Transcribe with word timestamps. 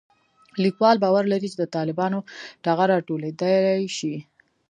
لیکوال 0.63 0.97
باور 1.03 1.23
لري 1.31 1.47
چې 1.53 1.57
د 1.59 1.65
طالبانو 1.75 2.19
ټغر 2.63 2.87
راټولېدای 2.93 3.81
شي 3.97 4.15